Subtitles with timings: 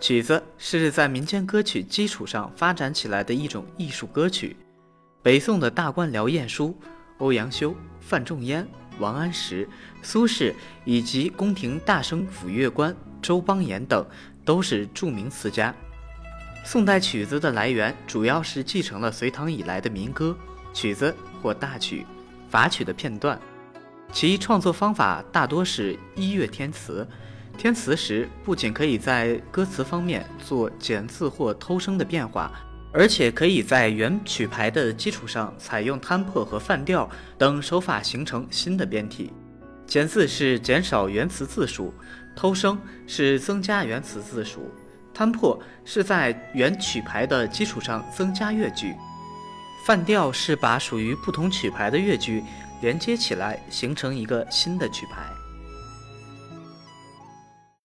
[0.00, 4.56] 曲子是在民间歌曲基础上发展起来的一种艺术歌曲。
[5.22, 6.78] 北宋的大官僚晏殊、
[7.18, 8.66] 欧阳修、范仲淹、
[8.98, 9.66] 王安石、
[10.02, 10.52] 苏轼
[10.84, 14.04] 以及宫廷大声府乐官周邦彦等
[14.44, 15.74] 都是著名词家。
[16.64, 20.36] 宋代曲子的来源主要是继承了隋唐以来的民歌、
[20.74, 22.04] 曲子或大曲、
[22.50, 23.40] 法曲的片段，
[24.12, 27.06] 其创作方法大多是一乐填词。
[27.56, 32.50] 填词时不仅可以在歌词方面做减字或偷声的变化。
[32.96, 39.32] 而且可以在原曲牌的基础上，采用摊破和泛调等手法形成新的变体。
[39.84, 41.92] 减字是减少原词字数，
[42.36, 44.72] 偷声是增加原词字数，
[45.12, 48.94] 摊破是在原曲牌的基础上增加乐句，
[49.84, 52.44] 泛调是把属于不同曲牌的乐句
[52.80, 55.43] 连接起来，形成一个新的曲牌。